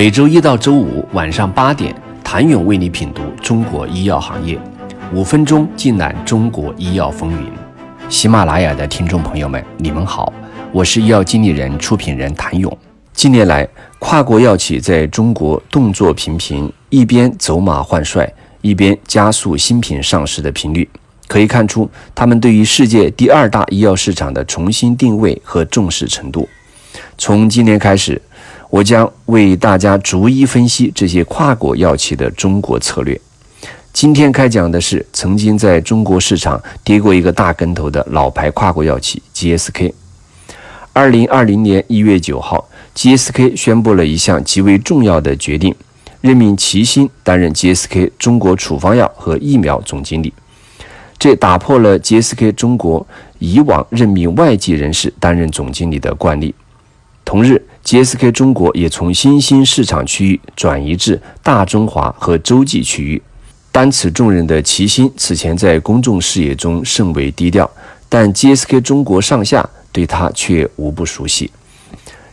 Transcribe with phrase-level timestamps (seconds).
[0.00, 4.58] 每周一到周五晚上八点，谭勇为你品读中国医药行业，
[5.12, 7.52] 五分钟尽览中国医药风云。
[8.08, 10.32] 喜马拉雅的听众朋友们，你们好，
[10.72, 12.74] 我是医药经理人、出品人谭勇。
[13.12, 13.68] 近年来，
[13.98, 18.26] 跨国药企在中国动作频频，一边走马换帅，
[18.62, 20.88] 一边加速新品上市的频率，
[21.28, 26.48] 可以看出他们对于世界第二大医药市场的重新定位和重视程度。
[27.18, 28.20] 从今年开始，
[28.70, 33.20] 我将为大家逐一分析这些跨国药企的中国策略。
[33.92, 39.92] 今天开讲的是曾经在中国市场跌过一个大跟头的老牌跨国药企 GSK。
[40.92, 45.74] 二零二零年一月九号，GSK 宣布了一项极为重要的决定，
[46.20, 50.32] 任命齐心担任 GSK 中国处方药和疫苗总经理。
[51.18, 53.04] 这打破了 GSK 中国
[53.40, 56.54] 以往任命外籍人士担任总经理的惯例。
[57.24, 63.22] 同日，GSK 中国也从新兴市场区域转移至大中华和洲际区域。
[63.72, 67.70] 担此重任的齐心此前在公众视野中甚为低调，
[68.08, 71.48] 但 GSK 中国上下对他却无不熟悉。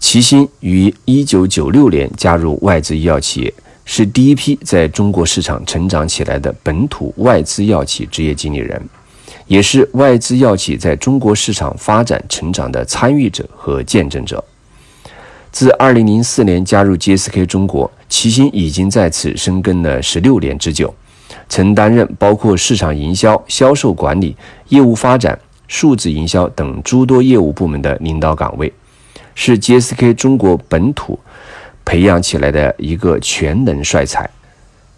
[0.00, 8.82] 齐心于1996年加入外资医药企业，是第一批在中国市场成长起来的本土外资药企职业经理人，
[9.46, 14.42] 也是外资药企在中国市场发展成长的参与者和见证者。
[15.52, 20.94] 自2004年加入 GSK 中国，齐心已经在此深耕了十六年之久，
[21.48, 24.36] 曾担任包括市场营销、销售管理、
[24.68, 28.72] 业务发展、数字营销等诸多业务部门的领导岗位，
[29.34, 31.18] 是 GSK 中国本土
[31.84, 34.28] 培养起来的一个全能帅才。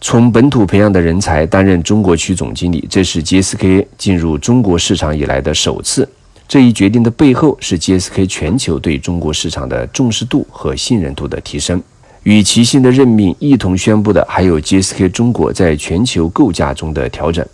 [0.00, 6.08] 从本土培养的人才担任中国区总经理，这是 GSK 进入中国市场以来的首次。
[6.50, 11.80] 这一决定的背后是 GSK 全球对中国市场的重视度和信任度的提升。
[12.24, 17.46] 与齐心的任命一同宣布的，还有 GSK 中国在全球构架中的调整。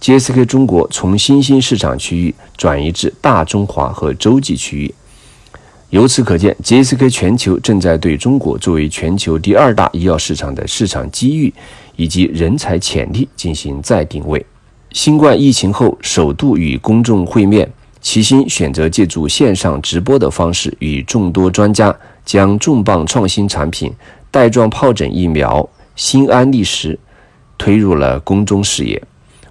[0.00, 4.92] GSK 中国从新兴市场区域转移至大中华和洲际区域。
[5.90, 11.54] 由此可见，GSK 全球正在对中国作为全球第二大医药市场的市场机遇
[11.94, 14.44] 以及人才潜力进行再定位。
[14.90, 17.70] 新冠疫情后，首度与公众会面。
[18.00, 21.94] 齐心选择借助线上直播的方式，与众多专家
[22.24, 23.92] 将重磅创新产品
[24.30, 26.98] 带状疱疹疫苗新安利时
[27.56, 29.02] 推入了公众视野，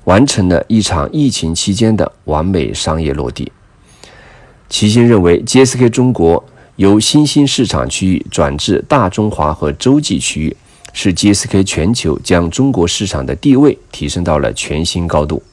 [0.06, 3.52] 完成了一场疫情期间的完美商业落地。
[4.70, 6.44] 齐心认为，GSK 中国
[6.78, 10.56] 由新兴市场区域转至大中华和洲际区域，
[10.94, 15.44] 是 GSK 全球将中国市场的地位提升到了全新高度。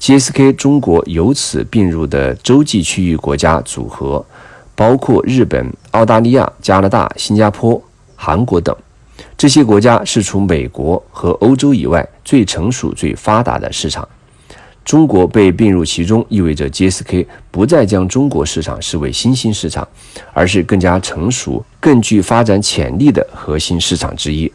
[0.00, 4.24] GSK 中国由此并入的洲际区域国家组合，
[4.74, 7.80] 包括日本、澳大利亚、加拿大、新加坡、
[8.14, 8.74] 韩国等。
[9.36, 14.08] 这些国家是除美国和欧洲以外最成熟、最发达的市场。
[14.84, 19.86] 中国被并入其中，意味着 GSK 不再将中国市场视为新兴市场，
[20.32, 24.50] 而是更加成熟、更具发展潜力的核心市场之一。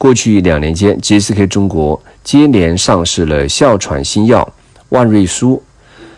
[0.00, 4.50] 过去两年间，GSK 中国接连上市了哮喘新药
[4.88, 5.62] 万瑞舒、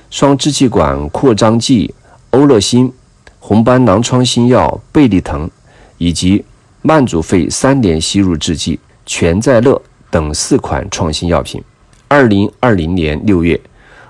[0.09, 1.93] 双支气管扩张剂
[2.31, 2.93] 欧乐新、
[3.41, 5.51] 红斑狼疮新药贝利腾，
[5.99, 6.45] 以及
[6.83, 9.83] 慢阻肺三联吸入制剂全在乐
[10.13, 11.61] 等四款创新药品。
[12.07, 13.61] 二零二零年六月，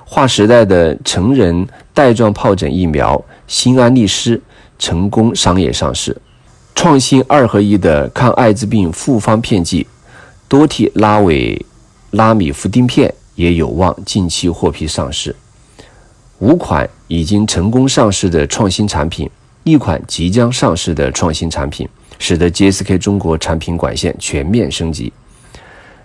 [0.04, 4.38] 划时代的成人带状疱疹疫苗新安利斯
[4.78, 6.14] 成功商业上市。
[6.82, 9.86] 创新二合一的抗艾滋病复方片剂
[10.48, 11.64] 多替拉韦
[12.10, 15.36] 拉米夫丁片也有望近期获批上市。
[16.40, 19.30] 五款已经成功上市的创新产品，
[19.62, 21.88] 一款即将上市的创新产品，
[22.18, 25.12] 使得 GSK 中国产品管线全面升级。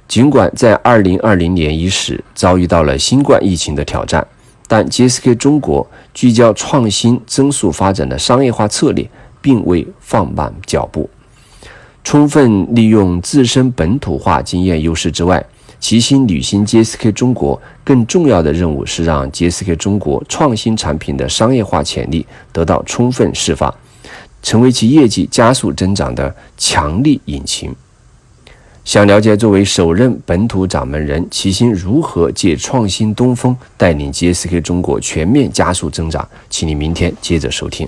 [0.08, 4.28] 尽管在2020年伊始遭遇到了新冠疫情的挑战，
[4.68, 9.09] 但 GSK 中国聚焦创新、增速发展的商业化策略。
[9.47, 11.09] 并未放慢脚步，
[12.03, 15.41] 充分利用自身本土化经验优势之外，
[15.79, 23.73] 齐心履行 GSK 中国更重要的任务是让 GSK 中国创新产品的商业化潜力得到充分释放，
[24.44, 27.73] 成为其业绩加速增长的强力引擎。
[28.84, 37.88] 想了解作为首任本土掌门人齐心如何借创新东风带领 GSK 中国全面加速增长，请你明天接着收听。